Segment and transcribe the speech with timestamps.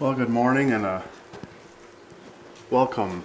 [0.00, 1.02] Well, good morning and uh,
[2.70, 3.22] welcome.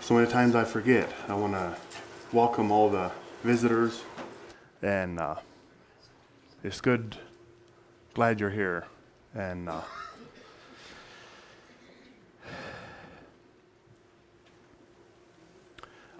[0.00, 1.12] So many times I forget.
[1.26, 1.76] I want to
[2.32, 3.10] welcome all the
[3.42, 4.04] visitors,
[4.80, 5.34] and uh,
[6.62, 7.16] it's good.
[8.14, 8.86] Glad you're here,
[9.34, 9.80] and uh,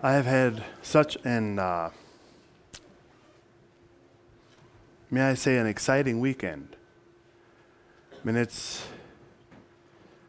[0.03, 1.91] I have had such an, uh,
[5.09, 6.75] may I say, an exciting weekend.
[8.25, 8.87] It's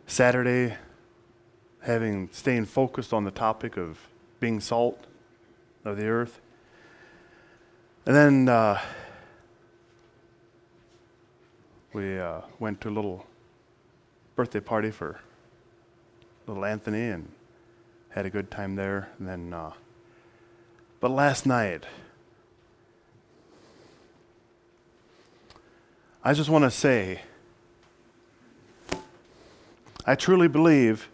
[0.07, 0.77] Saturday,
[1.81, 3.99] having staying focused on the topic of
[4.39, 5.05] being salt
[5.83, 6.39] of the earth.
[8.05, 8.79] And then uh,
[11.91, 13.25] we uh, went to a little
[14.35, 15.19] birthday party for
[16.47, 17.29] little Anthony and
[18.09, 19.09] had a good time there.
[19.19, 19.73] And then, uh,
[20.99, 21.85] but last night,
[26.23, 27.21] I just want to say,
[30.05, 31.09] I truly believe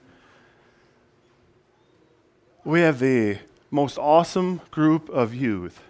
[2.64, 3.40] we have the
[3.72, 5.82] most awesome group of youth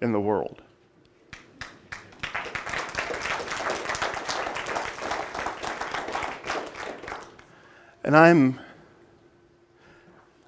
[0.00, 0.62] in the world.
[8.04, 8.60] And I'm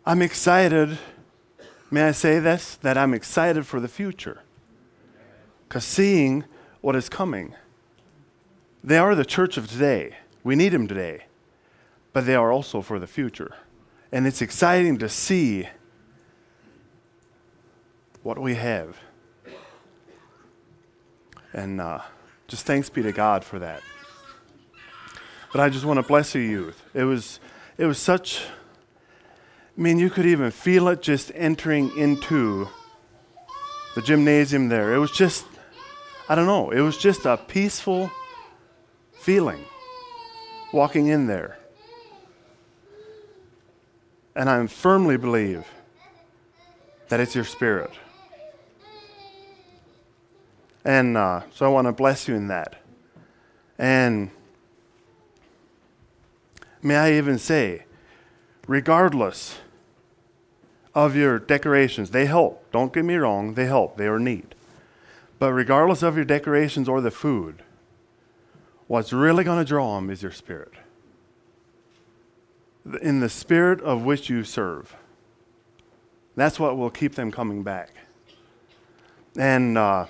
[0.04, 0.98] I'm excited.
[1.90, 2.76] May I say this?
[2.76, 4.42] That I'm excited for the future.
[5.68, 6.44] Because seeing
[6.80, 7.54] what is coming,
[8.84, 10.16] they are the church of today.
[10.44, 11.24] We need them today.
[12.12, 13.54] But they are also for the future.
[14.10, 15.68] And it's exciting to see
[18.22, 18.98] what we have.
[21.52, 22.00] And uh,
[22.48, 23.82] just thanks be to God for that.
[25.52, 26.82] But I just want to bless you, youth.
[26.94, 27.40] It was,
[27.76, 28.46] it was such
[29.76, 32.68] I mean, you could even feel it just entering into
[33.94, 34.94] the gymnasium there.
[34.94, 35.46] It was just,
[36.28, 38.10] I don't know, it was just a peaceful
[39.14, 39.64] feeling
[40.72, 41.58] walking in there.
[44.34, 45.66] And I firmly believe
[47.08, 47.90] that it's your spirit.
[50.84, 52.76] And uh, so I want to bless you in that.
[53.78, 54.30] And
[56.82, 57.84] may I even say,
[58.66, 59.58] regardless
[60.94, 62.70] of your decorations, they help.
[62.72, 63.96] Don't get me wrong, they help.
[63.96, 64.54] They are neat.
[65.38, 67.62] But regardless of your decorations or the food,
[68.86, 70.72] what's really going to draw them is your spirit.
[73.00, 74.96] In the spirit of which you serve.
[76.34, 77.90] That's what will keep them coming back.
[79.36, 80.06] And uh,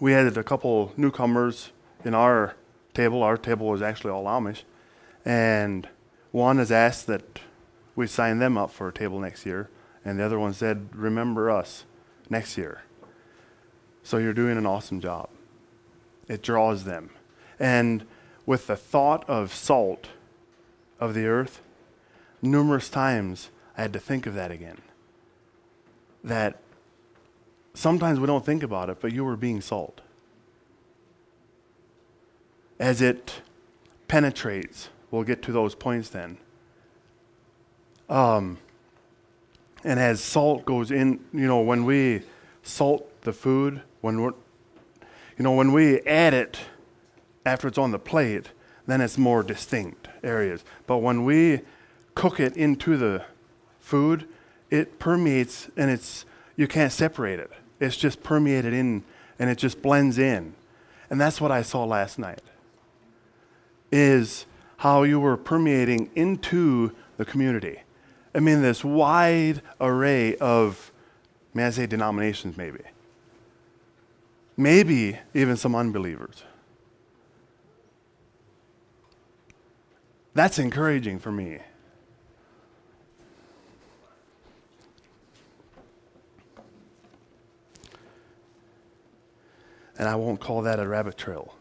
[0.00, 1.70] we had a couple newcomers
[2.04, 2.56] in our
[2.94, 3.22] table.
[3.22, 4.62] Our table was actually all Amish.
[5.24, 5.88] And
[6.32, 7.40] one has asked that
[7.94, 9.70] we sign them up for a table next year,
[10.04, 11.84] and the other one said, Remember us
[12.28, 12.82] next year.
[14.02, 15.30] So you're doing an awesome job.
[16.28, 17.10] It draws them.
[17.58, 18.06] And
[18.44, 20.08] with the thought of salt
[21.00, 21.60] of the earth,
[22.42, 24.78] numerous times I had to think of that again.
[26.24, 26.58] That
[27.74, 30.00] sometimes we don't think about it, but you were being salt.
[32.78, 33.40] As it
[34.08, 36.38] penetrates We'll get to those points then.
[38.08, 38.58] Um,
[39.84, 42.22] and as salt goes in, you know, when we
[42.62, 44.34] salt the food, when we're,
[45.38, 46.58] you know, when we add it
[47.44, 48.50] after it's on the plate,
[48.86, 50.64] then it's more distinct areas.
[50.86, 51.60] But when we
[52.14, 53.24] cook it into the
[53.80, 54.28] food,
[54.70, 56.26] it permeates and it's,
[56.56, 57.50] you can't separate it.
[57.80, 59.04] It's just permeated in
[59.38, 60.54] and it just blends in.
[61.08, 62.42] And that's what I saw last night.
[63.92, 64.46] Is
[64.78, 67.80] how you were permeating into the community.
[68.34, 70.92] I mean, this wide array of,
[71.54, 72.80] may I say, denominations, maybe.
[74.56, 76.42] Maybe even some unbelievers.
[80.36, 81.60] That's encouraging for me.
[89.98, 91.54] And I won't call that a rabbit trail.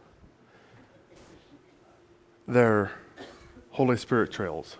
[2.49, 2.91] They're
[3.69, 4.75] Holy Spirit trails.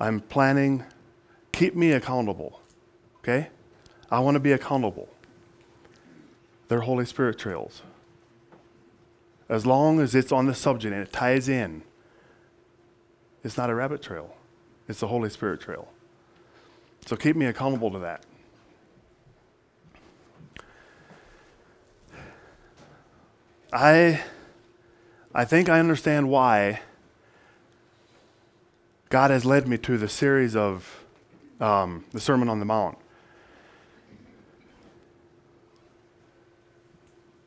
[0.00, 0.82] I'm planning,
[1.52, 2.60] keep me accountable,
[3.18, 3.50] okay?
[4.10, 5.08] I want to be accountable.
[6.66, 7.82] They're Holy Spirit trails.
[9.48, 11.84] As long as it's on the subject and it ties in,
[13.42, 14.36] it's not a rabbit trail,
[14.88, 15.88] it's the Holy Spirit trail.
[17.06, 18.24] So keep me accountable to that.
[23.72, 24.20] I,
[25.34, 26.80] I think I understand why
[29.08, 31.04] God has led me to the series of
[31.60, 32.98] um, the Sermon on the Mount.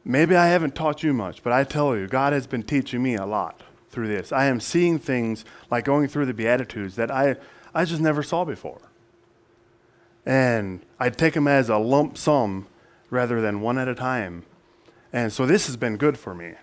[0.05, 3.15] Maybe I haven't taught you much, but I tell you, God has been teaching me
[3.15, 3.61] a lot
[3.93, 4.31] through this.
[4.31, 7.37] I am seeing things like going through the Beatitudes that I,
[7.73, 8.81] I just never saw before.
[10.25, 12.67] And I take them as a lump sum
[13.09, 14.43] rather than one at a time.
[15.13, 16.53] And so this has been good for me.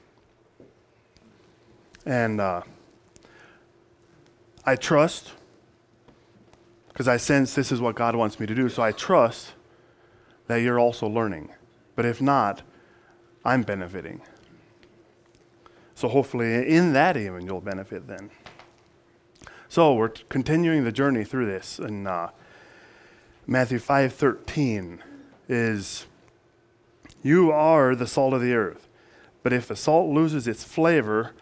[2.05, 2.63] And uh,
[4.65, 5.33] I trust,
[6.89, 8.69] because I sense this is what God wants me to do.
[8.69, 9.53] So I trust
[10.49, 11.51] that you're also learning.
[11.95, 12.63] But if not,
[13.45, 14.23] I'm benefiting.
[16.01, 18.31] So hopefully, in that even, you'll benefit then.
[19.69, 22.31] So we're continuing the journey through this, and uh,
[23.47, 25.03] Matthew five thirteen
[25.47, 26.07] is,
[27.23, 28.89] "You are the salt of the earth,
[29.43, 31.33] but if the salt loses its flavor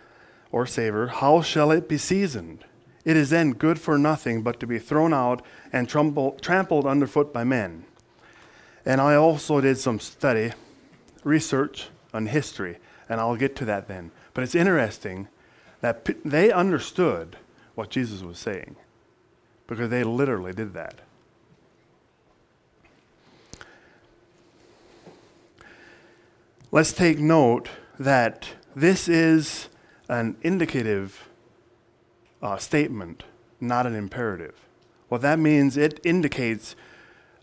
[0.50, 2.64] or savor, how shall it be seasoned?
[3.05, 5.40] It is then good for nothing but to be thrown out
[5.72, 7.84] and trampled underfoot by men."
[8.84, 10.50] And I also did some study,
[11.22, 12.78] research on history,
[13.08, 14.10] and I'll get to that then.
[14.38, 15.26] But it's interesting
[15.81, 17.35] that they understood
[17.75, 18.76] what Jesus was saying
[19.67, 21.00] because they literally did that.
[26.70, 27.69] Let's take note
[27.99, 29.70] that this is
[30.08, 31.29] an indicative
[32.41, 33.25] uh, statement,
[33.61, 34.55] not an imperative.
[35.08, 36.76] What that means, it indicates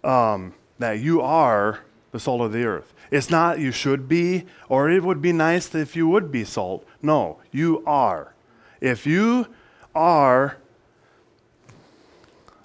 [0.01, 1.81] um, that you are
[2.13, 2.93] the salt of the earth.
[3.11, 6.85] It's not you should be, or it would be nice if you would be salt.
[7.01, 8.33] No, you are.
[8.81, 9.47] If you
[9.93, 10.57] are,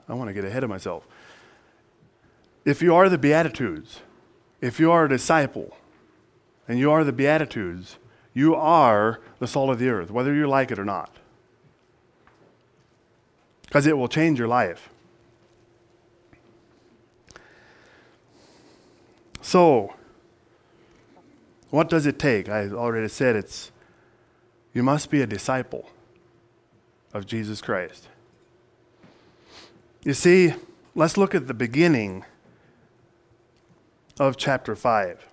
[0.09, 1.07] I want to get ahead of myself.
[2.65, 4.01] If you are the Beatitudes,
[4.61, 5.77] if you are a disciple,
[6.69, 7.97] and you are the Beatitudes,
[8.35, 11.17] you are the salt of the earth, whether you like it or not.
[13.63, 14.91] Because it will change your life.
[19.41, 19.95] So,
[21.71, 22.49] what does it take?
[22.49, 23.71] I already said it's
[24.73, 25.91] you must be a disciple
[27.13, 28.09] of Jesus Christ.
[30.05, 30.55] You see,
[30.95, 32.25] let's look at the beginning
[34.19, 35.27] of chapter 5.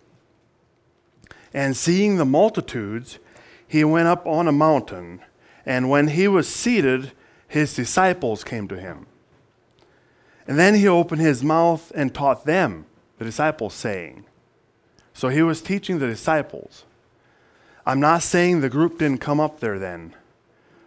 [1.54, 3.20] And seeing the multitudes,
[3.68, 5.22] he went up on a mountain,
[5.66, 7.12] and when he was seated,
[7.48, 9.06] his disciples came to him.
[10.48, 12.86] And then he opened his mouth and taught them,
[13.18, 14.26] the disciples, saying,
[15.18, 16.86] so he was teaching the disciples.
[17.88, 20.14] I'm not saying the group didn't come up there then,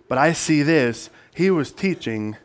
[0.07, 1.11] but I see this.
[1.35, 2.37] He was teaching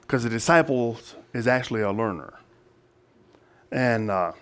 [0.00, 2.32] because the disciples is actually a learner.
[3.70, 4.32] And uh,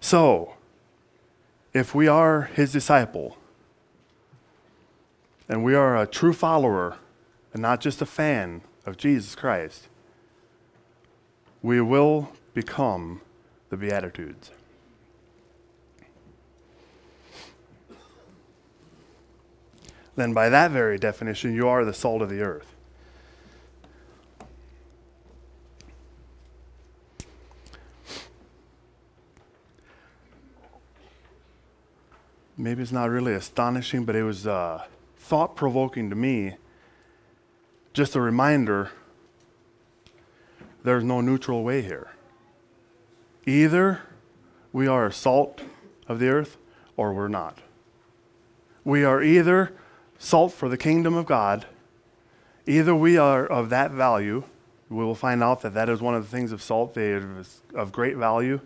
[0.00, 0.54] so,
[1.72, 3.36] if we are his disciple,
[5.48, 6.96] and we are a true follower,
[7.52, 9.86] and not just a fan of Jesus Christ,
[11.62, 13.20] we will become
[13.70, 14.50] the Beatitudes.
[20.16, 22.74] Then, by that very definition, you are the salt of the earth.
[32.56, 34.84] Maybe it's not really astonishing, but it was uh,
[35.16, 36.56] thought provoking to me.
[37.92, 38.90] Just a reminder
[40.82, 42.08] there's no neutral way here.
[43.46, 44.02] Either
[44.72, 45.62] we are a salt
[46.06, 46.56] of the earth
[46.96, 47.58] or we're not.
[48.84, 49.72] We are either
[50.18, 51.66] salt for the kingdom of God,
[52.66, 54.44] either we are of that value.
[54.90, 57.12] We will find out that that is one of the things of salt, they
[57.74, 58.60] of great value.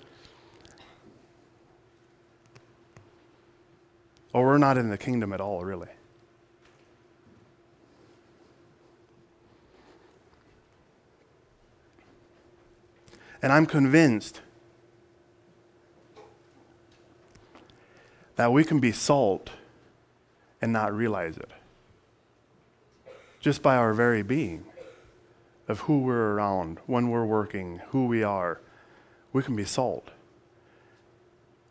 [4.33, 5.89] Or we're not in the kingdom at all, really.
[13.43, 14.41] And I'm convinced
[18.37, 19.51] that we can be salt
[20.61, 21.51] and not realize it.
[23.41, 24.65] Just by our very being
[25.67, 28.61] of who we're around, when we're working, who we are,
[29.33, 30.11] we can be salt.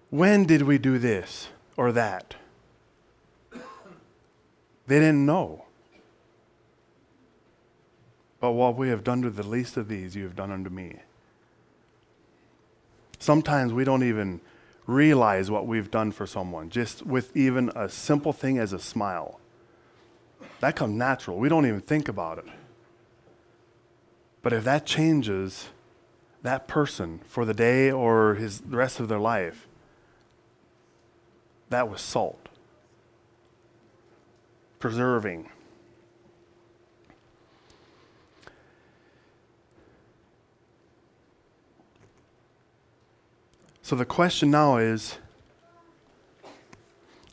[0.10, 1.48] When did we do this
[1.78, 2.36] or that?
[4.88, 5.64] They didn't know.
[8.42, 10.98] But what we have done to the least of these, you have done unto me.
[13.22, 14.42] Sometimes we don't even
[14.88, 19.40] realize what we've done for someone, just with even a simple thing as a smile.
[20.60, 21.38] That comes natural.
[21.38, 22.46] We don't even think about it.
[24.42, 25.70] But if that changes
[26.42, 29.68] that person for the day or his, the rest of their life,
[31.70, 32.50] that was salt.
[34.80, 35.48] Preserving.
[43.92, 45.18] So the question now is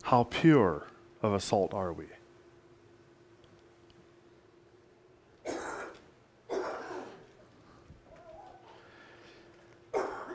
[0.03, 0.88] how pure
[1.23, 2.07] of a salt are we?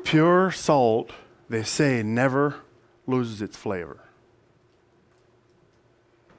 [0.05, 1.11] Pure salt,
[1.49, 2.55] they say, never
[3.05, 3.99] loses its flavor.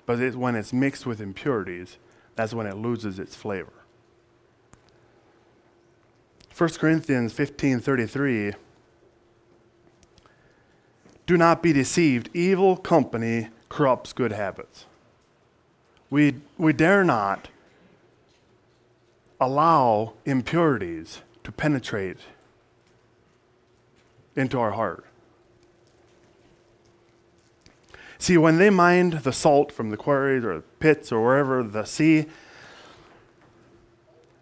[0.07, 1.99] But it, when it's mixed with impurities,
[2.37, 3.85] that's when it loses its flavor.
[6.57, 8.55] 1 Corinthians 15:33
[11.27, 14.87] Do not be deceived evil company corrupts good habits.
[16.11, 17.49] We we dare not
[19.41, 22.19] allow impurities to penetrate
[24.37, 25.05] into our heart.
[28.19, 32.27] See, when they mined the salt from the quarries or pits or wherever, the sea,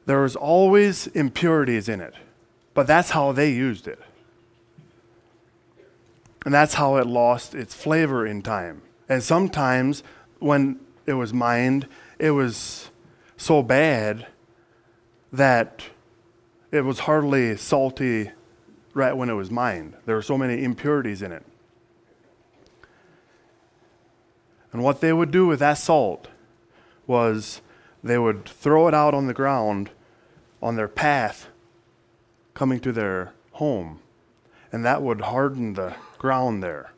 [0.06, 2.14] there was always impurities in it.
[2.74, 3.98] But that's how they used it.
[6.44, 8.82] And that's how it lost its flavor in time.
[9.08, 10.02] And sometimes
[10.38, 11.86] when it was mined,
[12.18, 12.90] it was
[13.36, 14.26] so bad
[15.32, 15.84] that
[16.70, 18.30] it was hardly salty
[18.94, 19.94] right when it was mined.
[20.04, 21.44] There were so many impurities in it.
[24.72, 26.28] And what they would do with that salt
[27.06, 27.60] was
[28.02, 29.90] they would throw it out on the ground
[30.62, 31.48] on their path
[32.54, 34.00] coming to their home.
[34.70, 36.92] And that would harden the ground there.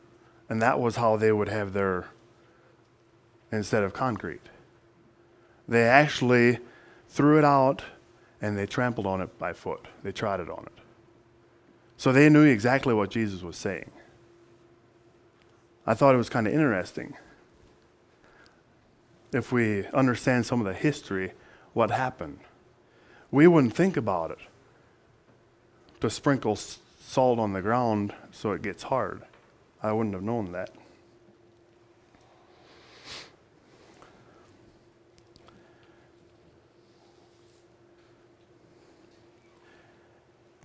[0.47, 2.05] And that was how they would have their,
[3.51, 4.43] instead of concrete.
[5.67, 6.59] They actually
[7.09, 7.81] threw it out
[8.39, 9.87] and they trampled on it by foot.
[10.03, 10.83] They trotted on it.
[11.97, 13.89] So they knew exactly what Jesus was saying.
[15.87, 17.15] I thought it was kind of interesting
[19.33, 21.33] if we understand some of the history,
[21.73, 22.39] what happened.
[23.31, 24.39] We wouldn't think about it
[26.01, 26.55] to sprinkle
[27.07, 29.21] salt on the ground so it gets hard.
[29.81, 30.71] I wouldn't have known that.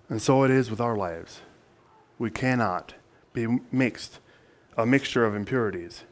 [0.08, 1.42] And so it is with our lives.
[2.18, 2.94] We cannot
[3.32, 4.18] be mixed,
[4.76, 6.04] a mixture of impurities.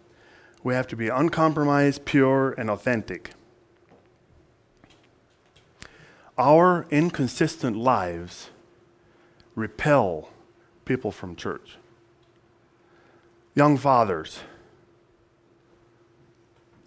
[0.63, 3.33] We have to be uncompromised, pure, and authentic.
[6.37, 8.51] Our inconsistent lives
[9.59, 10.31] repel
[10.85, 11.77] people from church.
[13.55, 14.41] Young fathers,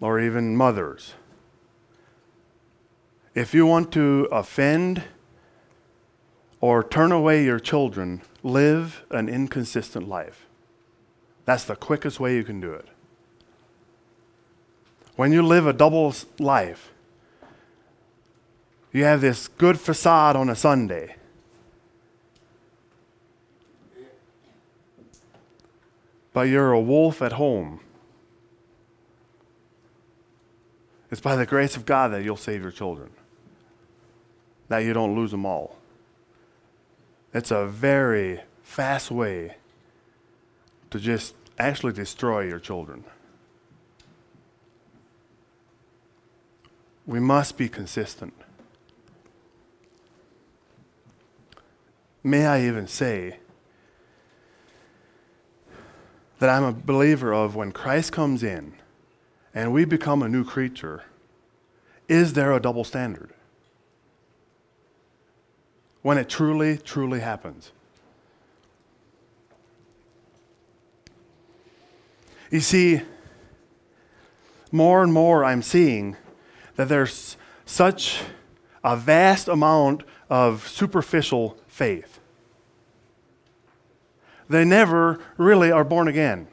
[0.00, 1.14] or even mothers,
[3.34, 5.04] if you want to offend
[6.60, 10.46] or turn away your children, live an inconsistent life.
[11.44, 12.86] That's the quickest way you can do it.
[15.16, 16.92] When you live a double life,
[18.92, 21.16] you have this good facade on a Sunday.
[26.32, 27.80] But you're a wolf at home.
[31.10, 33.10] It's by the grace of God that you'll save your children,
[34.68, 35.76] that you don't lose them all.
[37.34, 39.56] It's a very fast way
[40.90, 43.04] to just actually destroy your children.
[47.06, 48.32] We must be consistent.
[52.22, 53.38] May I even say
[56.42, 58.74] that I'm a believer of when Christ comes in
[59.54, 61.04] and we become a new creature,
[62.08, 63.30] is there a double standard?
[66.02, 67.70] when it truly, truly happens.
[72.50, 73.02] You see,
[74.70, 76.16] more and more I'm seeing
[76.74, 78.20] that there's such
[78.84, 82.18] a vast amount of superficial faith.
[84.52, 86.46] They never really are born again.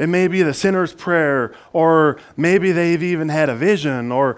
[0.00, 4.36] It may be the sinner's prayer, or maybe they've even had a vision, or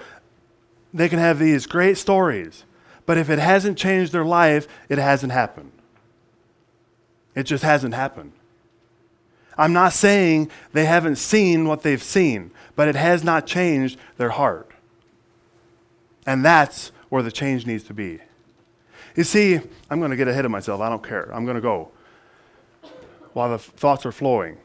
[0.92, 2.64] they can have these great stories,
[3.06, 5.72] but if it hasn't changed their life, it hasn't happened.
[7.34, 8.32] It just hasn't happened.
[9.56, 14.30] I'm not saying they haven't seen what they've seen, but it has not changed their
[14.30, 14.70] heart.
[16.26, 18.20] And that's where the change needs to be.
[19.14, 20.80] You see, I'm going to get ahead of myself.
[20.80, 21.30] I don't care.
[21.34, 21.90] I'm going to go
[23.32, 24.58] while the thoughts are flowing.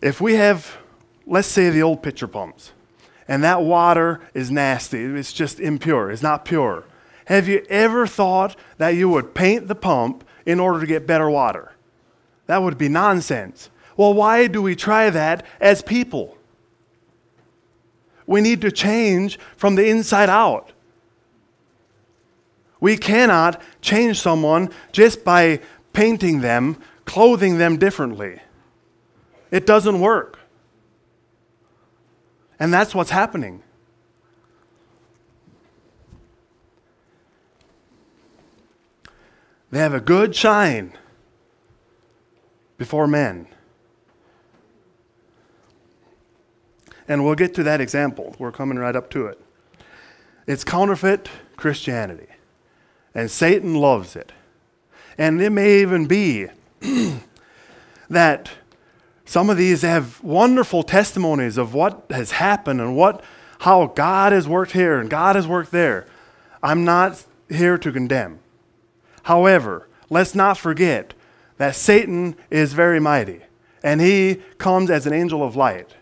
[0.00, 0.78] If we have,
[1.26, 2.72] let's say, the old pitcher pumps,
[3.28, 5.04] and that water is nasty.
[5.04, 6.10] It's just impure.
[6.10, 6.84] It's not pure.
[7.26, 11.30] Have you ever thought that you would paint the pump in order to get better
[11.30, 11.72] water?
[12.46, 13.70] That would be nonsense.
[13.96, 16.36] Well, why do we try that as people?
[18.26, 20.72] We need to change from the inside out.
[22.82, 25.60] We cannot change someone just by
[25.92, 28.40] painting them, clothing them differently.
[29.52, 30.40] It doesn't work.
[32.58, 33.62] And that's what's happening.
[39.70, 40.92] They have a good shine
[42.78, 43.46] before men.
[47.06, 48.34] And we'll get to that example.
[48.40, 49.40] We're coming right up to it.
[50.48, 52.26] It's counterfeit Christianity.
[53.14, 54.32] And Satan loves it.
[55.18, 56.46] And it may even be
[58.08, 58.50] that
[59.24, 63.22] some of these have wonderful testimonies of what has happened and what
[63.60, 66.06] how God has worked here and God has worked there.
[66.62, 68.40] I'm not here to condemn.
[69.22, 71.14] However, let's not forget
[71.58, 73.40] that Satan is very mighty
[73.82, 75.94] and he comes as an angel of light.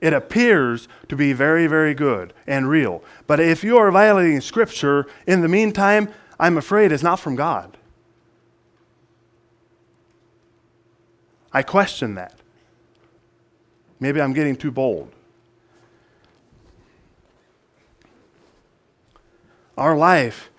[0.00, 3.04] It appears to be very, very good and real.
[3.26, 6.08] But if you are violating Scripture in the meantime,
[6.40, 7.76] I'm afraid it's not from God.
[11.52, 12.34] I question that.
[14.00, 15.12] Maybe I'm getting too bold.
[19.76, 20.50] Our life,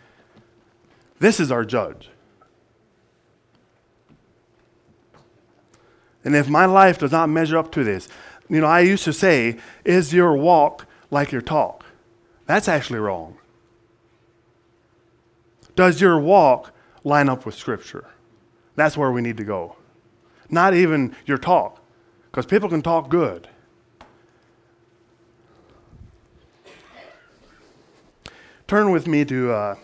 [1.19, 2.09] this is our judge.
[6.23, 8.07] And if my life does not measure up to this,
[8.47, 11.85] you know, I used to say, is your walk like your talk?
[12.45, 13.37] That's actually wrong.
[15.81, 16.73] Does your walk
[17.03, 18.05] line up with Scripture?
[18.75, 19.77] That's where we need to go.
[20.47, 21.81] Not even your talk,
[22.29, 23.47] because people can talk good.
[28.67, 29.75] Turn with me to uh,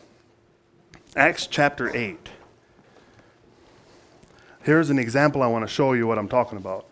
[1.16, 2.30] Acts chapter 8.
[4.62, 6.86] Here's an example I want to show you what I'm talking about.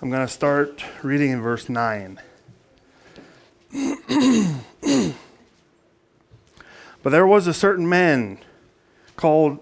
[0.00, 2.20] I'm going to start reading in verse 9.
[7.06, 8.36] But there was a certain man
[9.14, 9.60] called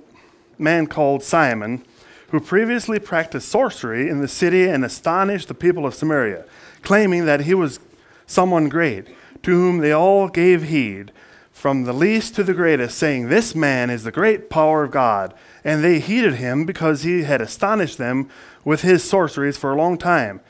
[0.56, 1.84] man called Simon
[2.28, 6.46] who previously practiced sorcery in the city and astonished the people of Samaria,
[6.80, 7.80] claiming that he was
[8.26, 9.08] someone great,
[9.42, 11.12] to whom they all gave heed,
[11.52, 15.34] from the least to the greatest, saying, This man is the great power of God.
[15.62, 18.30] And they heeded him because he had astonished them
[18.64, 20.40] with his sorceries for a long time.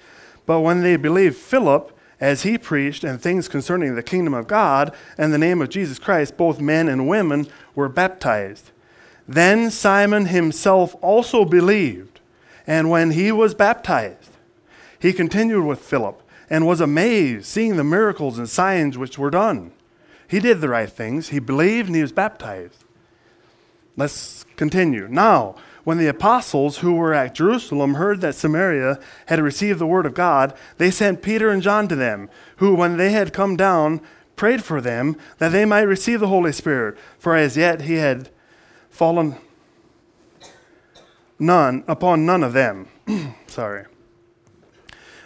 [0.47, 1.94] But when they believed Philip,
[2.25, 5.99] as he preached, and things concerning the kingdom of God and the name of Jesus
[5.99, 8.71] Christ, both men and women were baptized.
[9.29, 12.21] Then Simon himself also believed,
[12.67, 14.31] and when he was baptized,
[14.99, 19.73] he continued with Philip and was amazed, seeing the miracles and signs which were done.
[20.27, 22.85] He did the right things, he believed, and he was baptized.
[23.99, 25.09] Let's continue.
[25.09, 30.07] Now, when the apostles who were at Jerusalem heard that Samaria had received the word
[30.07, 34.01] of God, they sent Peter and John to them, who, when they had come down,
[34.35, 38.31] prayed for them that they might receive the Holy Spirit, for as yet he had
[38.91, 39.37] fallen
[41.39, 42.89] none upon none of them.
[43.47, 43.85] Sorry.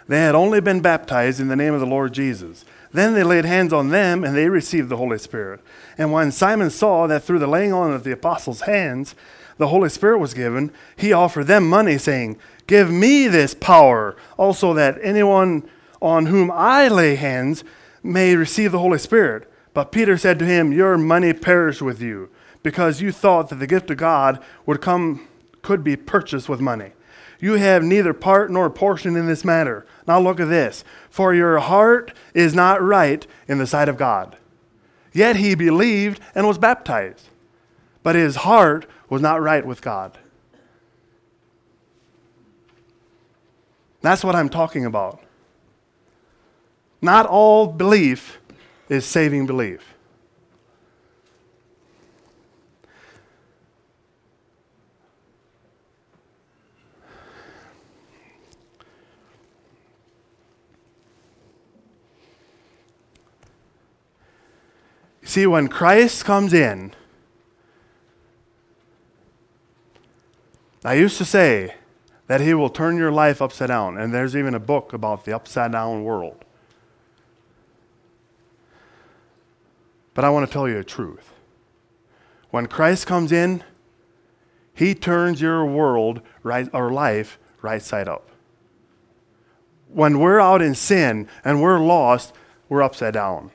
[0.07, 2.65] They had only been baptized in the name of the Lord Jesus.
[2.91, 5.61] Then they laid hands on them and they received the Holy Spirit.
[5.97, 9.13] And when Simon saw that through the laying on of the apostles' hands
[9.59, 14.73] the Holy Spirit was given, he offered them money, saying, Give me this power, also
[14.73, 15.69] that anyone
[16.01, 17.65] on whom I lay hands
[18.01, 19.51] may receive the Holy Spirit.
[19.73, 22.29] But Peter said to him, Your money perished with you,
[22.63, 25.27] because you thought that the gift of God would come
[25.61, 26.93] could be purchased with money.
[27.41, 29.85] You have neither part nor portion in this matter.
[30.07, 30.85] Now look at this.
[31.09, 34.37] For your heart is not right in the sight of God.
[35.11, 37.27] Yet he believed and was baptized.
[38.03, 40.17] But his heart was not right with God.
[44.01, 45.21] That's what I'm talking about.
[47.01, 48.39] Not all belief
[48.87, 49.95] is saving belief.
[65.23, 66.93] See, when Christ comes in,
[70.83, 71.75] I used to say
[72.27, 75.35] that he will turn your life upside down, and there's even a book about the
[75.35, 76.45] upside down world.
[80.13, 81.31] But I want to tell you the truth.
[82.51, 83.63] When Christ comes in,
[84.73, 88.29] he turns your world right or life right side up.
[89.89, 92.33] When we're out in sin and we're lost,
[92.69, 93.51] we're upside down.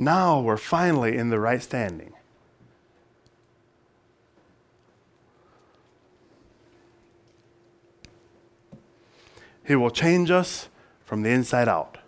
[0.00, 2.12] Now we're finally in the right standing.
[9.66, 10.68] He will change us
[11.04, 11.98] from the inside out.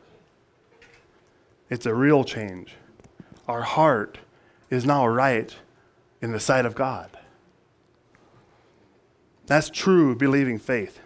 [1.68, 2.76] It's a real change.
[3.48, 4.18] Our heart
[4.70, 5.54] is now right
[6.22, 7.18] in the sight of God.
[9.46, 11.00] That's true believing faith.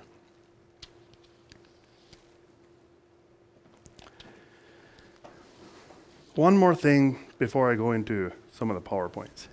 [6.34, 9.46] One more thing before I go into some of the PowerPoints.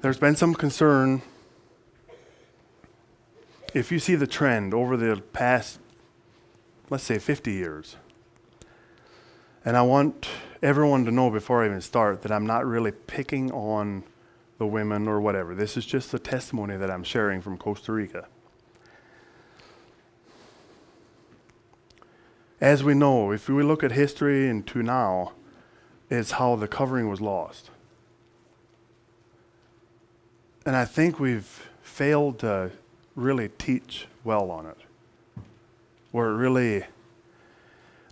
[0.00, 1.22] There's been some concern
[3.72, 5.78] if you see the trend over the past,
[6.90, 7.94] let's say, 50 years.
[9.64, 10.28] And I want
[10.64, 14.02] everyone to know before I even start that I'm not really picking on
[14.58, 15.54] the women or whatever.
[15.54, 18.26] This is just a testimony that I'm sharing from Costa Rica.
[22.60, 25.32] As we know, if we look at history and to now,
[26.08, 27.70] it's how the covering was lost.
[30.64, 32.70] And I think we've failed to
[33.14, 34.78] really teach well on it.
[36.10, 36.84] Where it really,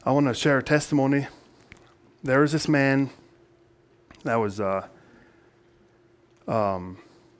[0.04, 1.28] I want to share a testimony.
[2.22, 3.10] There was this man
[4.24, 4.88] that was uh,
[6.48, 6.98] um,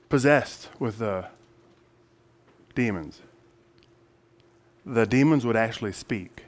[0.09, 1.23] possessed with uh,
[2.75, 3.21] demons.
[4.85, 6.45] The demons would actually speak.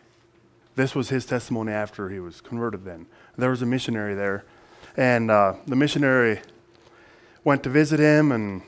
[0.76, 3.06] This was his testimony after he was converted then.
[3.38, 4.44] There was a missionary there,
[4.98, 6.42] and uh, the missionary
[7.44, 8.62] went to visit him and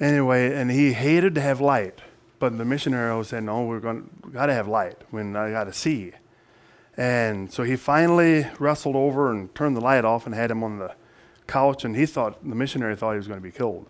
[0.00, 2.00] anyway, and he hated to have light.
[2.38, 4.98] But the missionary said, "No, we're going got to have light.
[5.10, 6.12] When I got to see."
[6.96, 10.78] And so he finally wrestled over and turned the light off and had him on
[10.78, 10.94] the
[11.48, 11.84] couch.
[11.84, 13.86] And he thought the missionary thought he was going to be killed.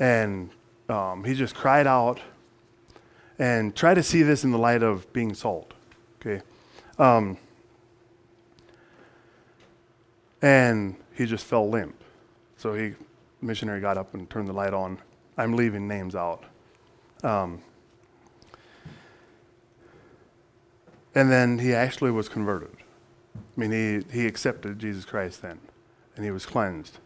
[0.00, 0.50] And
[0.88, 2.20] um, he just cried out
[3.38, 5.72] and try to see this in the light of being salt.
[6.20, 6.42] Okay.
[6.98, 7.38] Um,
[10.42, 11.94] and he just fell limp.
[12.56, 12.94] So he
[13.40, 14.98] missionary got up and turned the light on.
[15.36, 16.44] I'm leaving names out.
[17.22, 17.62] Um,
[21.14, 22.76] and then he actually was converted.
[23.36, 25.60] I mean, he, he accepted Jesus Christ then,
[26.16, 26.98] and he was cleansed.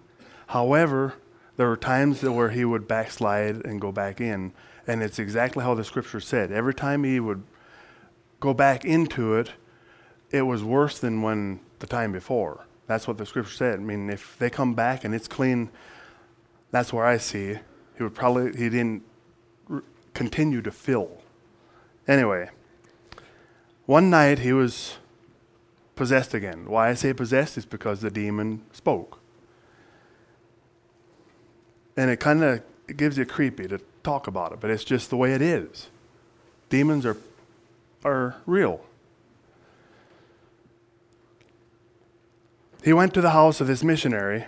[0.49, 1.15] However,
[1.57, 4.53] there were times where he would backslide and go back in,
[4.87, 6.53] and it's exactly how the scripture said.
[6.53, 7.43] Every time he would
[8.41, 9.53] go back into it,
[10.31, 12.67] it was worse than when the time before.
[12.87, 13.81] That's what the scripture said.
[13.81, 15.71] I mean, if they come back and it's clean,
[16.71, 17.59] that's where I see
[17.99, 19.03] he would probably he didn't
[20.15, 21.21] continue to fill.
[22.07, 22.49] Anyway,
[23.87, 24.99] one night he was
[25.99, 26.65] possessed again.
[26.67, 29.19] Why I say possessed is because the demon spoke.
[31.97, 32.63] And it kind of
[32.97, 35.89] gives you creepy to talk about it, but it's just the way it is.
[36.71, 37.17] Demons are
[38.05, 38.81] are real.
[42.85, 44.47] He went to the house of this missionary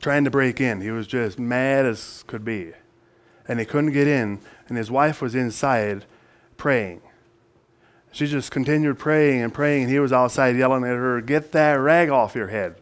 [0.00, 0.82] trying to break in.
[0.82, 2.72] He was just mad as could be.
[3.48, 6.04] And he couldn't get in, and his wife was inside
[6.58, 7.00] praying.
[8.16, 11.74] She just continued praying and praying, and he was outside yelling at her, Get that
[11.74, 12.76] rag off your head.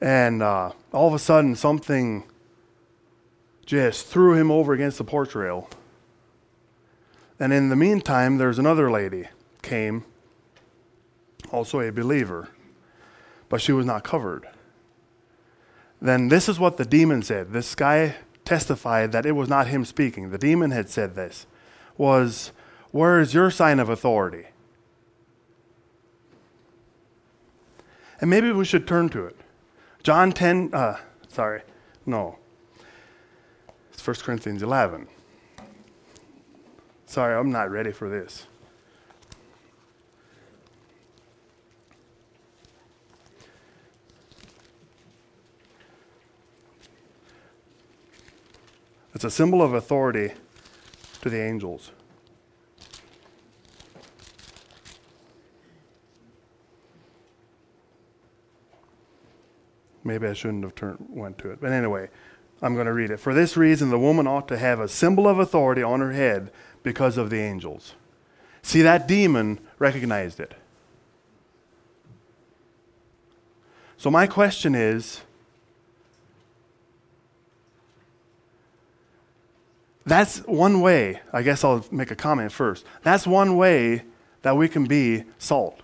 [0.00, 2.24] And uh, all of a sudden, something
[3.66, 5.68] just threw him over against the porch rail.
[7.38, 9.28] And in the meantime, there's another lady
[9.60, 10.04] came,
[11.50, 12.48] also a believer,
[13.48, 14.48] but she was not covered
[16.02, 17.52] then this is what the demon said.
[17.52, 20.30] This guy testified that it was not him speaking.
[20.30, 21.46] The demon had said this
[21.96, 22.50] was,
[22.92, 24.44] Where is your sign of authority?
[28.20, 29.36] And maybe we should turn to it.
[30.02, 31.62] John 10, uh, sorry,
[32.06, 32.38] no.
[33.92, 35.08] It's 1 Corinthians 11.
[37.06, 38.46] Sorry, I'm not ready for this.
[49.14, 50.32] It's a symbol of authority
[51.22, 51.92] to the angels.
[60.04, 61.60] Maybe I shouldn't have turned, went to it.
[61.60, 62.08] But anyway,
[62.60, 63.18] I'm going to read it.
[63.18, 66.50] For this reason, the woman ought to have a symbol of authority on her head
[66.82, 67.94] because of the angels.
[68.62, 70.54] See, that demon recognized it.
[73.96, 75.20] So, my question is
[80.04, 82.84] That's one way, I guess I'll make a comment first.
[83.02, 84.02] That's one way
[84.42, 85.80] that we can be salt.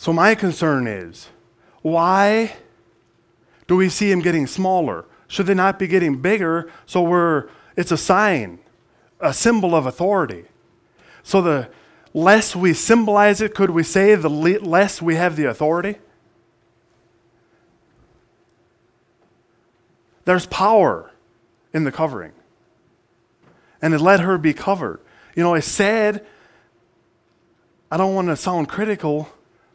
[0.00, 1.28] So, my concern is
[1.82, 2.56] why
[3.66, 5.04] do we see him getting smaller?
[5.28, 8.60] Should they not be getting bigger so we're, it's a sign,
[9.20, 10.46] a symbol of authority?
[11.22, 11.68] So, the
[12.14, 15.96] less we symbolize it, could we say the less we have the authority?
[20.24, 21.10] There's power
[21.74, 22.32] in the covering.
[23.82, 25.00] And it let her be covered.
[25.36, 26.24] You know, it's sad.
[27.90, 29.28] I don't want to sound critical,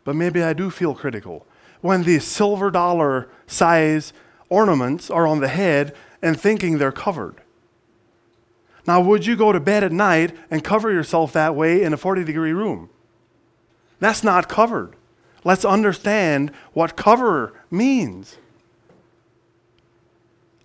[0.06, 1.46] but maybe I do feel critical.
[1.82, 4.14] When these silver dollar size
[4.48, 7.42] ornaments are on the head and thinking they're covered.
[8.88, 11.98] Now, would you go to bed at night and cover yourself that way in a
[11.98, 12.90] 40 degree room?
[14.00, 14.96] That's not covered.
[15.44, 18.38] Let's understand what cover means.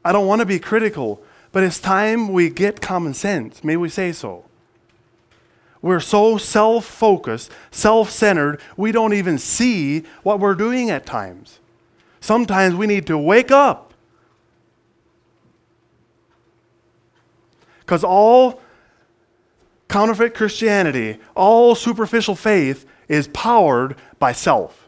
[0.05, 1.23] I don't want to be critical,
[1.53, 3.65] but it's time we get common sense.
[3.65, 4.45] May we say so?
[5.83, 11.59] We're so self focused, self centered, we don't even see what we're doing at times.
[12.21, 13.95] Sometimes we need to wake up.
[17.81, 18.61] Because all
[19.89, 24.81] counterfeit Christianity, all superficial faith is powered by self.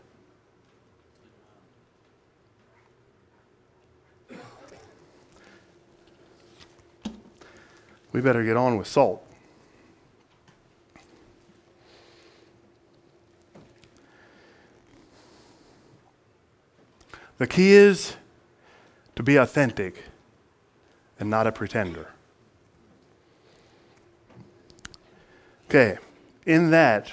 [8.13, 9.27] we better get on with salt.
[17.43, 18.15] The key is
[19.17, 20.05] to be authentic
[21.19, 22.13] and not a pretender.
[25.69, 25.99] Okay,
[26.47, 27.11] in that,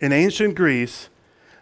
[0.00, 1.08] in ancient Greece,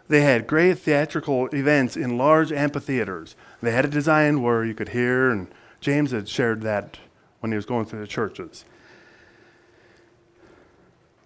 [0.09, 3.37] they had great theatrical events in large amphitheaters.
[3.63, 5.49] They had a design where you could hear, and
[5.81, 6.99] James had shared that
[7.41, 8.67] when he was going through the churches.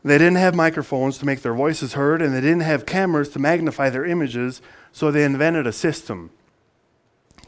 [0.08, 3.38] They didn't have microphones to make their voices heard, and they didn't have cameras to
[3.38, 6.30] magnify their images, so they invented a system.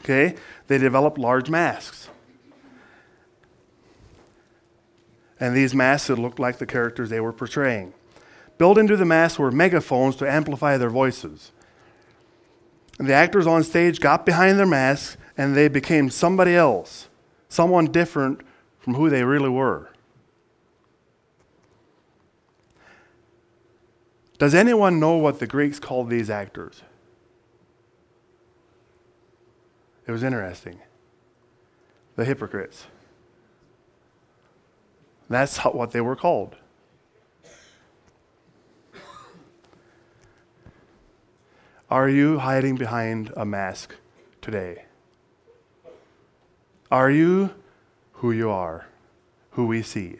[0.00, 0.34] Okay?
[0.66, 2.10] They developed large masks.
[5.40, 7.94] And these masks looked like the characters they were portraying.
[8.58, 11.52] Built into the masks were megaphones to amplify their voices.
[12.98, 17.08] And the actors on stage got behind their masks and they became somebody else,
[17.48, 18.42] someone different
[18.80, 19.89] from who they really were.
[24.40, 26.82] Does anyone know what the Greeks called these actors?
[30.06, 30.80] It was interesting.
[32.16, 32.86] The hypocrites.
[35.28, 36.56] That's what they were called.
[41.90, 43.94] Are you hiding behind a mask
[44.40, 44.86] today?
[46.90, 47.50] Are you
[48.20, 48.86] who you are,
[49.52, 50.18] who we see.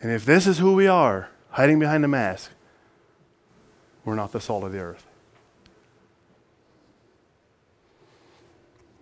[0.00, 2.50] And if this is who we are, hiding behind a mask,
[4.04, 5.06] we're not the salt of the earth.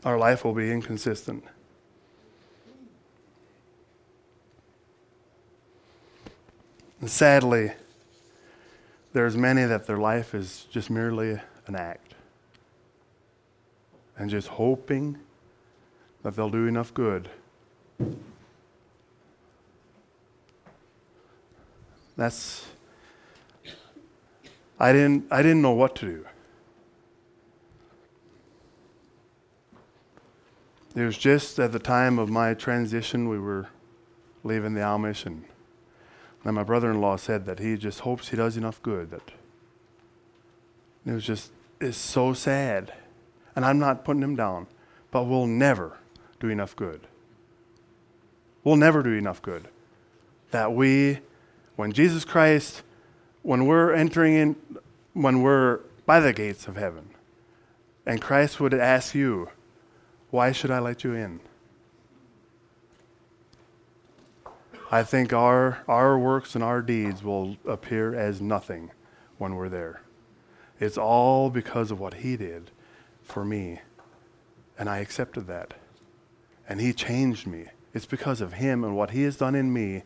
[0.05, 1.45] Our life will be inconsistent.
[7.01, 7.73] And sadly,
[9.13, 12.15] there's many that their life is just merely an act
[14.17, 15.19] and just hoping
[16.23, 17.29] that they'll do enough good.
[22.19, 22.67] That's
[24.79, 26.27] I didn't I didn't know what to do.
[30.95, 33.69] It was just at the time of my transition we were
[34.45, 35.45] leaving the Amish and
[36.45, 39.31] and my brother-in-law said that he just hopes he does enough good that
[41.07, 42.93] it was just it's so sad
[43.59, 44.69] and I'm not putting him down,
[45.11, 45.99] but we'll never
[46.39, 47.01] do enough good.
[48.63, 49.67] We'll never do enough good.
[50.53, 51.19] That we,
[51.79, 52.83] when Jesus Christ,
[53.43, 54.57] when we're entering in,
[55.13, 57.11] when we're by the gates of heaven,
[58.05, 59.51] and Christ would ask you,
[60.31, 61.39] Why should I let you in?
[64.91, 68.91] I think our, our works and our deeds will appear as nothing
[69.37, 70.01] when we're there.
[70.81, 72.73] It's all because of what He did
[73.23, 73.83] for me.
[74.77, 75.75] And I accepted that.
[76.69, 77.67] And He changed me.
[77.95, 80.03] It's because of Him and what He has done in me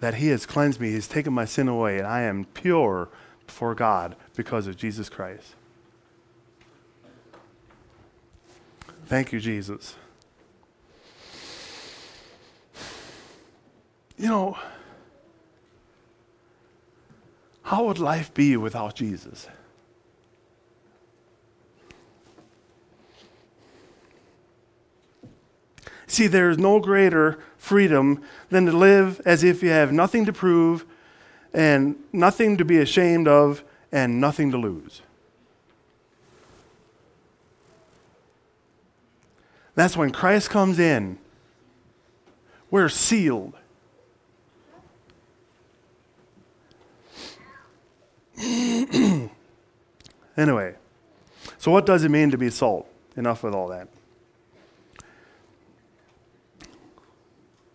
[0.00, 0.90] that He has cleansed me.
[0.90, 3.08] He's taken my sin away, and I am pure
[3.46, 5.54] before God because of Jesus Christ.
[9.06, 9.96] Thank you, Jesus.
[14.16, 14.56] You know,
[17.62, 19.48] how would life be without Jesus?
[26.14, 30.32] See, there is no greater freedom than to live as if you have nothing to
[30.32, 30.86] prove
[31.52, 35.02] and nothing to be ashamed of and nothing to lose.
[39.74, 41.18] That's when Christ comes in.
[42.70, 43.54] We're sealed.
[50.36, 50.76] anyway,
[51.58, 52.86] so what does it mean to be salt?
[53.16, 53.88] Enough with all that.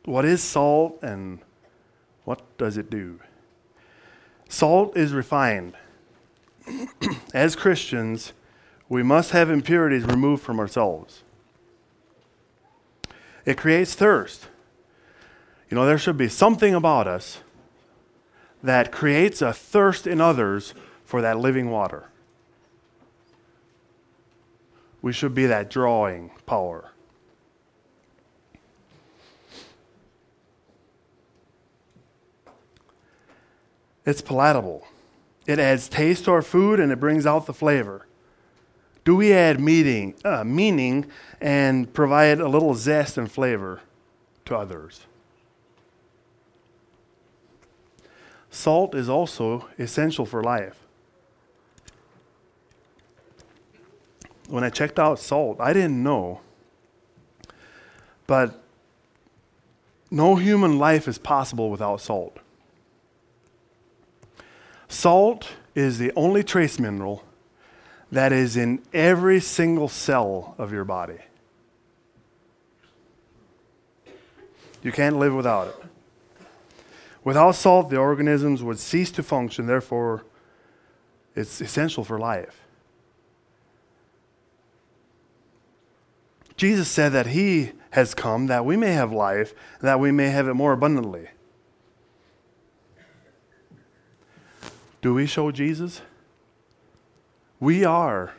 [0.09, 1.37] What is salt and
[2.25, 3.19] what does it do?
[4.47, 5.75] Salt is refined.
[7.35, 8.33] As Christians,
[8.89, 11.21] we must have impurities removed from ourselves.
[13.45, 14.47] It creates thirst.
[15.69, 17.41] You know, there should be something about us
[18.63, 20.73] that creates a thirst in others
[21.05, 22.09] for that living water.
[25.03, 26.93] We should be that drawing power.
[34.05, 34.87] It's palatable.
[35.45, 38.05] It adds taste to our food and it brings out the flavor.
[39.03, 41.05] Do we add meaning, uh, meaning
[41.41, 43.81] and provide a little zest and flavor
[44.45, 45.05] to others?
[48.51, 50.75] Salt is also essential for life.
[54.47, 56.41] When I checked out salt, I didn't know,
[58.25, 58.63] but
[60.09, 62.37] no human life is possible without salt.
[64.89, 67.23] Salt is the only trace mineral
[68.11, 71.19] that is in every single cell of your body.
[74.81, 75.75] You can't live without it.
[77.23, 80.23] Without salt, the organisms would cease to function, therefore,
[81.35, 82.61] it's essential for life.
[86.57, 90.47] Jesus said that He has come that we may have life, that we may have
[90.47, 91.29] it more abundantly.
[95.01, 96.01] Do we show Jesus?
[97.59, 98.33] We are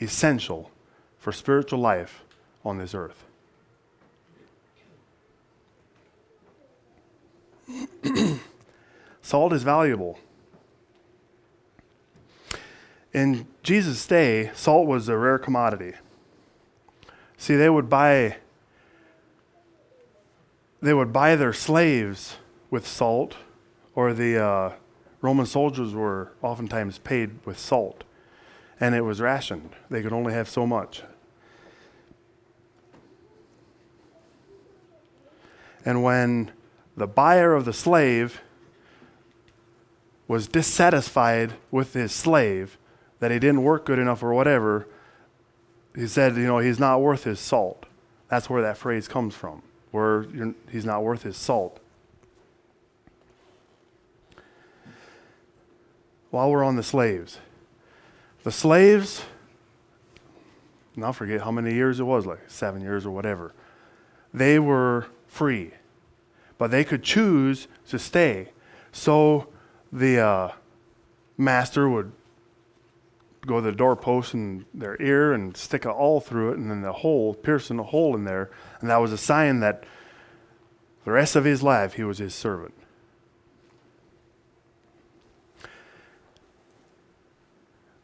[0.00, 0.70] essential
[1.18, 2.24] for spiritual life
[2.64, 3.24] on this earth.
[9.22, 10.18] Salt is valuable.
[13.12, 15.92] In Jesus' day, salt was a rare commodity.
[17.38, 18.38] See, they would buy
[20.82, 22.36] they would buy their slaves
[22.70, 23.36] with salt,
[23.94, 24.72] or the uh,
[25.24, 28.04] Roman soldiers were oftentimes paid with salt,
[28.78, 29.70] and it was rationed.
[29.88, 31.02] They could only have so much.
[35.82, 36.52] And when
[36.94, 38.42] the buyer of the slave
[40.28, 42.76] was dissatisfied with his slave,
[43.20, 44.86] that he didn't work good enough or whatever,
[45.96, 47.86] he said, you know, he's not worth his salt.
[48.28, 50.26] That's where that phrase comes from, where
[50.70, 51.80] he's not worth his salt.
[56.34, 57.38] While we're on the slaves,
[58.42, 59.24] the slaves,
[60.96, 63.54] and I'll forget how many years it was, like seven years or whatever,
[64.32, 65.72] they were free
[66.58, 68.50] but they could choose to stay.
[68.92, 69.48] So
[69.92, 70.52] the uh,
[71.36, 72.12] master would
[73.46, 76.82] go to the doorpost in their ear and stick a awl through it, and then
[76.82, 79.84] the hole, piercing a hole in there, and that was a sign that
[81.04, 82.74] the rest of his life he was his servant.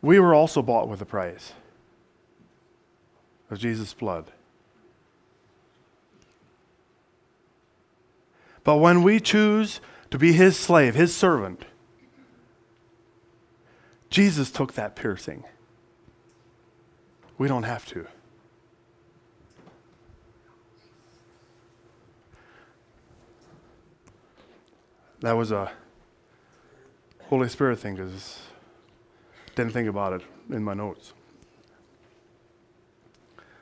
[0.02, 1.52] We were also bought with a price
[3.50, 4.30] of Jesus' blood.
[8.64, 11.64] But when we choose to be his slave, his servant,
[14.10, 15.44] Jesus took that piercing.
[17.38, 18.06] We don't have to.
[25.20, 25.70] That was a
[27.24, 28.38] Holy Spirit thing because
[29.55, 31.12] didn't think about it in my notes.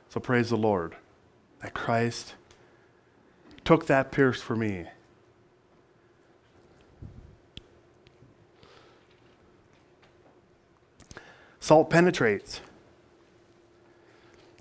[0.09, 0.97] So praise the Lord
[1.61, 2.35] that Christ
[3.65, 4.87] took that pierce for me.
[11.61, 12.61] Salt penetrates.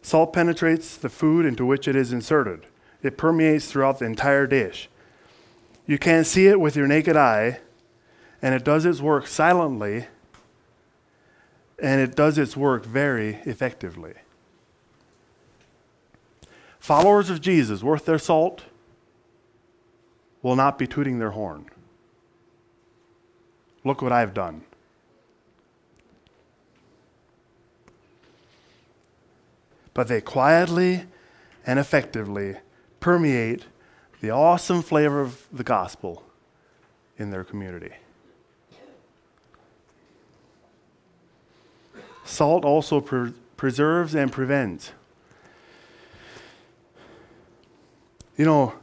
[0.01, 2.65] Salt penetrates the food into which it is inserted.
[3.01, 4.89] It permeates throughout the entire dish.
[5.85, 7.59] You can't see it with your naked eye,
[8.41, 10.07] and it does its work silently,
[11.79, 14.13] and it does its work very effectively.
[16.79, 18.63] Followers of Jesus, worth their salt,
[20.41, 21.65] will not be tooting their horn.
[23.83, 24.61] Look what I've done.
[29.93, 31.05] But they quietly
[31.65, 32.55] and effectively
[32.99, 33.65] permeate
[34.21, 36.23] the awesome flavor of the gospel
[37.17, 37.93] in their community.
[42.27, 44.91] Salt also pre- preserves and prevents.
[48.35, 48.73] You know,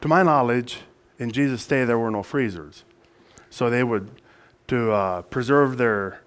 [0.00, 0.78] to my knowledge,
[1.18, 2.84] in Jesus' day, there were no freezers.
[3.50, 4.10] So they would,
[4.68, 6.22] to uh, preserve their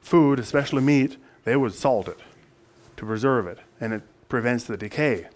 [0.00, 2.18] food, especially meat, they would salt it
[2.96, 5.28] to preserve it, and it prevents the decay.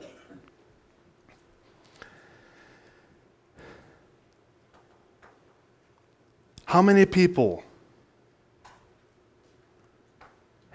[6.67, 7.63] How many people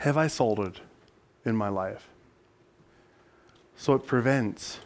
[0.02, 0.80] have I salted
[1.46, 2.08] in my life?
[3.76, 4.80] So it prevents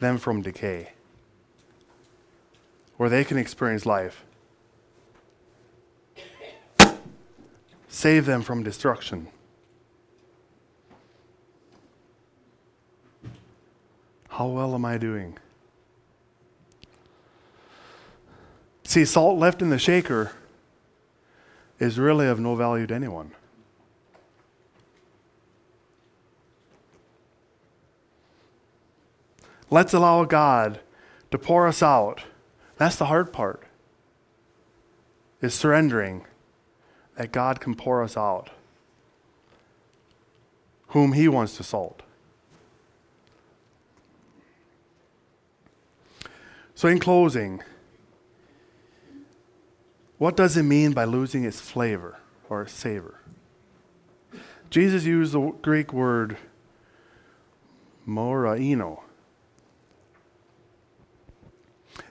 [0.00, 0.92] them from decay,
[2.98, 4.26] where they can experience life.
[7.88, 9.28] Save them from destruction.
[14.28, 15.38] How well am I doing?
[18.84, 20.32] See, salt left in the shaker
[21.82, 23.32] is really of no value to anyone.
[29.68, 30.78] Let's allow God
[31.32, 32.22] to pour us out.
[32.76, 33.64] That's the hard part.
[35.40, 36.24] Is surrendering
[37.16, 38.50] that God can pour us out
[40.88, 42.02] whom he wants to salt.
[46.76, 47.60] So in closing,
[50.22, 52.16] what does it mean by losing its flavor
[52.48, 53.18] or savor?
[54.70, 56.36] Jesus used the Greek word
[58.06, 59.00] moraino.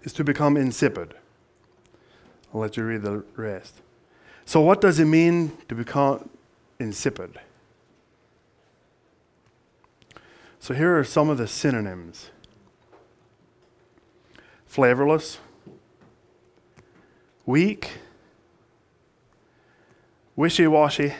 [0.03, 1.13] Is to become insipid.
[2.53, 3.75] I'll let you read the rest.
[4.43, 6.29] So, what does it mean to become
[6.81, 7.39] insipid?
[10.59, 12.29] So, here are some of the synonyms
[14.65, 15.37] flavorless,
[17.51, 17.91] weak,
[20.37, 21.13] wishy washy,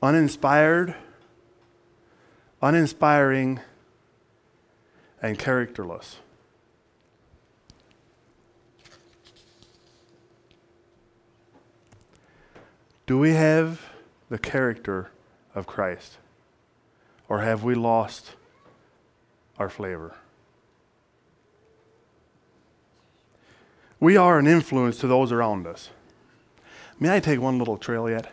[0.00, 0.94] uninspired,
[2.62, 3.58] uninspiring,
[5.20, 6.18] and characterless.
[13.06, 13.82] Do we have
[14.28, 15.10] the character
[15.56, 16.18] of Christ?
[17.28, 18.36] Or have we lost
[19.58, 20.14] our flavor?
[24.02, 25.90] We are an influence to those around us.
[26.98, 28.32] May I take one little trail yet?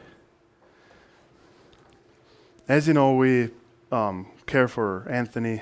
[2.68, 3.52] As you know, we
[3.92, 5.62] um, care for Anthony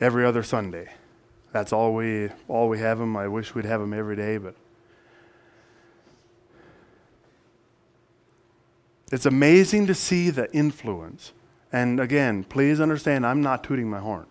[0.00, 0.88] every other Sunday.
[1.52, 3.14] That's all we all we have him.
[3.14, 4.54] I wish we'd have him every day, but
[9.12, 11.34] it's amazing to see the influence.
[11.70, 14.24] And again, please understand, I'm not tooting my horn.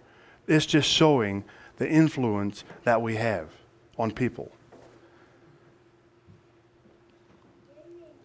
[0.47, 1.43] It's just showing
[1.77, 3.60] the influence that we have
[4.01, 4.51] on people.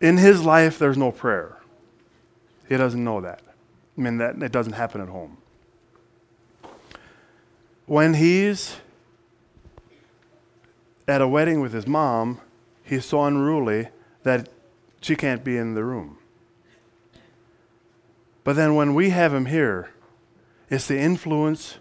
[0.00, 1.56] In his life, there's no prayer.
[2.68, 3.42] He doesn't know that.
[3.96, 5.38] I mean, that it doesn't happen at home.
[7.86, 8.76] When he's
[11.06, 12.40] at a wedding with his mom,
[12.82, 13.88] he's so unruly
[14.22, 14.48] that
[15.00, 16.18] she can't be in the room.
[18.44, 19.90] But then when we have him here,
[20.68, 21.78] it's the influence,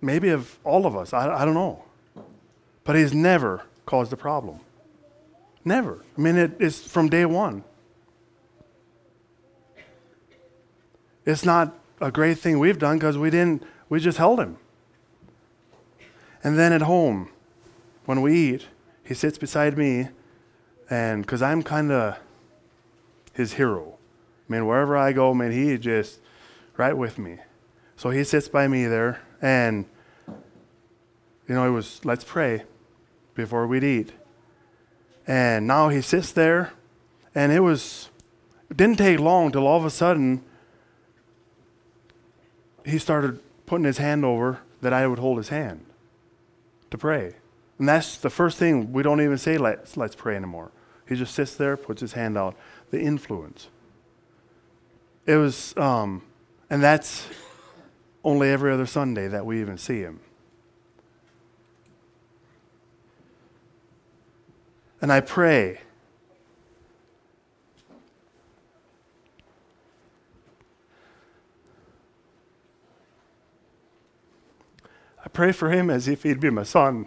[0.00, 1.12] maybe of all of us.
[1.12, 1.84] I, I don't know.
[2.84, 4.60] But he's never caused a problem.
[5.64, 6.04] Never.
[6.16, 7.64] I mean, it, it's from day one.
[11.24, 14.58] It's not a great thing we've done because we didn't, we just held him.
[16.42, 17.28] And then at home,
[18.06, 18.66] when we eat,
[19.04, 20.08] he sits beside me,
[20.90, 22.18] and because I'm kind of
[23.32, 23.94] his hero.
[24.48, 26.20] I mean, wherever I go, man, he just
[26.76, 27.38] right with me.
[27.96, 29.84] So he sits by me there, and
[30.26, 32.64] you know, it was let's pray
[33.34, 34.12] before we'd eat.
[35.26, 36.72] And now he sits there,
[37.34, 38.10] and it was,
[38.70, 40.42] it didn't take long till all of a sudden
[42.84, 45.86] he started putting his hand over that I would hold his hand
[46.90, 47.34] to pray.
[47.78, 50.70] And that's the first thing we don't even say, let's, let's pray anymore.
[51.08, 52.56] He just sits there, puts his hand out.
[52.90, 53.68] The influence.
[55.26, 56.22] It was, um,
[56.68, 57.26] and that's
[58.24, 60.20] only every other Sunday that we even see him.
[65.02, 65.80] And I pray.
[75.22, 77.06] I pray for him as if he'd be my son.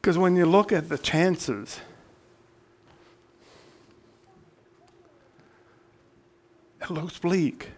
[0.00, 1.80] Because when you look at the chances,
[6.88, 7.68] It looks bleak.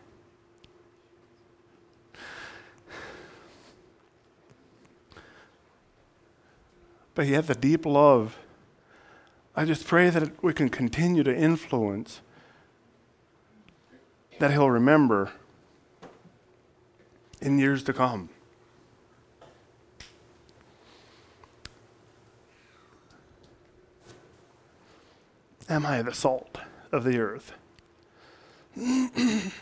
[7.21, 8.39] But yet, the deep love,
[9.55, 12.23] I just pray that we can continue to influence,
[14.39, 15.31] that He'll remember
[17.43, 18.31] in years to come.
[25.69, 26.57] Am I the salt
[26.91, 27.53] of the earth?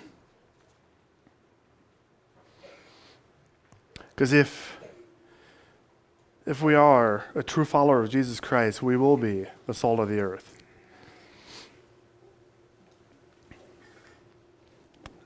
[4.15, 4.78] Because if,
[6.49, 10.09] if we are a true follower of Jesus Christ, we will be the salt of
[10.09, 10.55] the earth.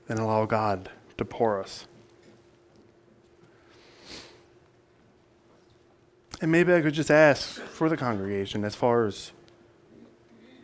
[0.09, 1.87] And allow God to pour us.
[6.41, 9.31] And maybe I could just ask for the congregation as far as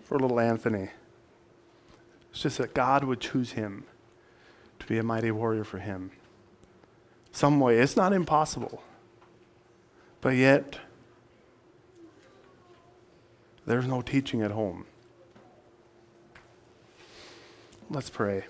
[0.03, 0.89] for little Anthony.
[2.31, 3.85] It's just that God would choose him
[4.79, 6.11] to be a mighty warrior for him.
[7.31, 7.77] Some way.
[7.77, 8.83] It's not impossible.
[10.21, 10.79] But yet,
[13.65, 14.85] there's no teaching at home.
[17.89, 18.43] Let's pray.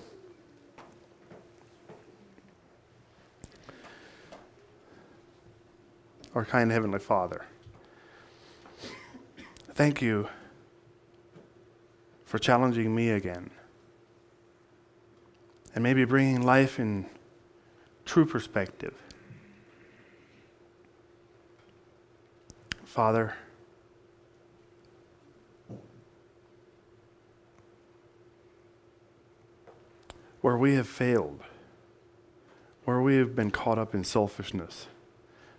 [6.36, 7.46] Our kind Heavenly Father,
[9.74, 10.30] thank you
[12.26, 13.50] for challenging me again.
[15.74, 17.06] And maybe bringing life in
[18.06, 18.94] true perspective.
[22.90, 23.36] Father,
[30.42, 31.40] where we have failed,
[32.86, 34.88] where we have been caught up in selfishness,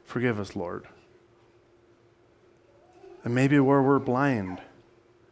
[0.05, 0.89] forgive us, Lord.
[3.22, 4.61] And maybe where we're blind,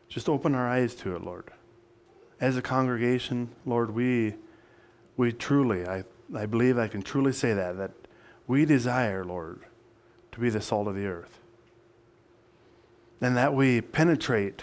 [0.08, 1.50] just open our eyes to it, Lord.
[2.40, 4.34] As a congregation, Lord, we,
[5.16, 7.90] we truly, I, I believe I can truly say that, that
[8.46, 9.62] we desire, Lord,
[10.30, 11.40] to be the salt of the earth.
[13.20, 14.62] And that we penetrate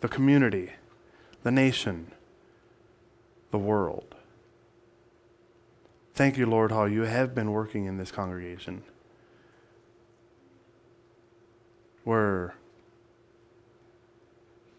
[0.00, 0.72] the community,
[1.42, 2.12] the nation,
[3.50, 4.14] the world.
[6.14, 8.82] Thank you, Lord, how you have been working in this congregation.
[12.04, 12.54] Where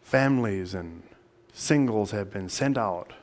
[0.02, 1.04] families and
[1.54, 3.14] singles have been sent out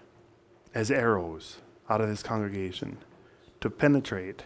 [0.74, 2.98] as arrows out of this congregation
[3.60, 4.42] to penetrate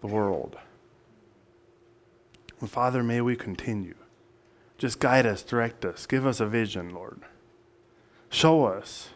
[0.00, 0.56] the world.
[2.60, 3.94] And Father, may we continue.
[4.76, 7.20] Just guide us, direct us, give us a vision, Lord.
[8.28, 9.10] Show us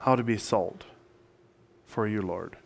[0.00, 0.84] how to be salt
[1.86, 2.56] for you, Lord.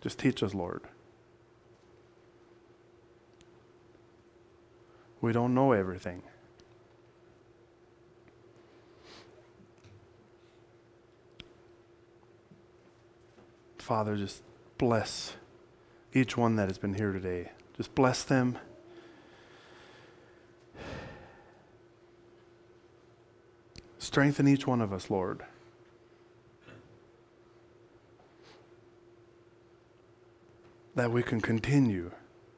[0.00, 0.82] Just teach us, Lord.
[5.22, 6.22] We don't know everything.
[13.84, 14.42] Father, just
[14.78, 15.34] bless
[16.14, 17.50] each one that has been here today.
[17.76, 18.56] Just bless them.
[23.98, 25.42] Strengthen each one of us, Lord.
[30.94, 32.12] That we can continue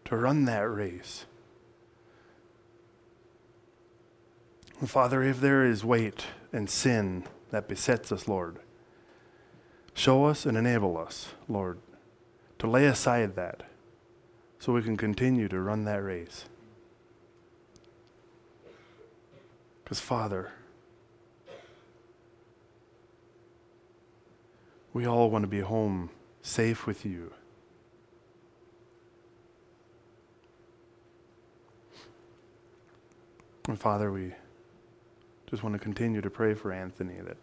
[0.04, 1.26] to run that race
[4.84, 8.58] Father, if there is weight and sin that besets us, Lord,
[9.96, 11.78] show us and enable us, Lord,
[12.58, 13.62] to lay aside that
[14.58, 16.44] so we can continue to run that race.
[19.82, 20.52] Because, Father,
[24.92, 26.10] we all want to be home
[26.42, 27.32] safe with you.
[33.66, 34.32] And Father, we
[35.48, 37.36] just want to continue to pray for Anthony that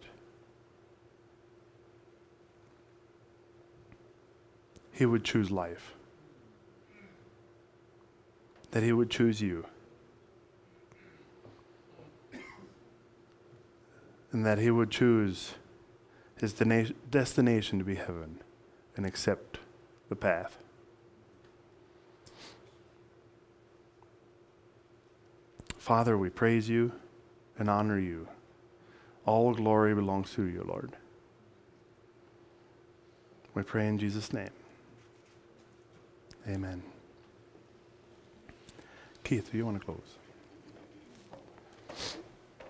[4.94, 5.92] he would choose life,
[8.70, 9.66] that he would choose you,
[14.30, 15.54] and that he would choose
[16.40, 16.52] his
[17.10, 18.40] destination to be heaven
[18.96, 19.58] and accept
[20.08, 20.58] the path.
[25.76, 26.92] Father, we praise you
[27.58, 28.28] and honor you.
[29.26, 30.92] All glory belongs to you, Lord.
[33.54, 34.50] We pray in Jesus' name.
[36.48, 36.82] Amen.
[39.22, 40.18] Keith, do you want to close?